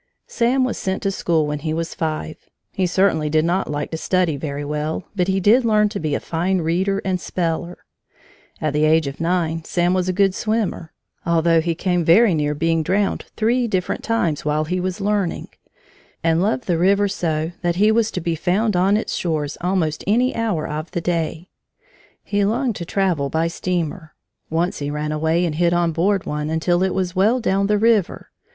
Sam 0.25 0.63
was 0.63 0.79
sent 0.79 1.03
to 1.03 1.11
school 1.11 1.45
when 1.45 1.59
he 1.59 1.75
was 1.75 1.93
five. 1.93 2.49
He 2.71 2.87
certainly 2.87 3.29
did 3.29 3.45
not 3.45 3.69
like 3.69 3.91
to 3.91 3.97
study 3.97 4.35
very 4.35 4.65
well 4.65 5.03
but 5.15 5.27
did 5.27 5.63
learn 5.63 5.89
to 5.89 5.99
be 5.99 6.15
a 6.15 6.19
fine 6.19 6.61
reader 6.61 7.03
and 7.05 7.21
speller. 7.21 7.85
At 8.59 8.73
the 8.73 8.83
age 8.85 9.05
of 9.05 9.21
nine, 9.21 9.63
Sam 9.63 9.93
was 9.93 10.09
a 10.09 10.13
good 10.13 10.33
swimmer 10.33 10.91
(although 11.23 11.61
he 11.61 11.75
came 11.75 12.03
very 12.03 12.33
near 12.33 12.55
being 12.55 12.81
drowned 12.81 13.25
three 13.37 13.67
different 13.67 14.01
times, 14.03 14.43
while 14.43 14.63
he 14.65 14.79
was 14.79 15.01
learning) 15.01 15.49
and 16.23 16.41
loved 16.41 16.65
the 16.65 16.79
river 16.79 17.07
so 17.07 17.51
that 17.61 17.75
he 17.75 17.91
was 17.91 18.09
to 18.09 18.21
be 18.21 18.33
found 18.33 18.75
on 18.75 18.97
its 18.97 19.13
shore 19.15 19.45
almost 19.63 20.03
any 20.07 20.35
hour 20.35 20.67
of 20.67 20.89
the 20.89 21.01
day. 21.01 21.51
He 22.23 22.43
longed 22.43 22.75
to 22.77 22.85
travel 22.85 23.29
by 23.29 23.49
steamer. 23.49 24.15
Once 24.49 24.79
he 24.79 24.89
ran 24.89 25.11
away 25.11 25.45
and 25.45 25.53
hid 25.53 25.75
on 25.75 25.91
board 25.91 26.25
one 26.25 26.49
until 26.49 26.81
it 26.81 26.95
was 26.95 27.15
well 27.15 27.39
down 27.39 27.67
the 27.67 27.77
river. 27.77 28.31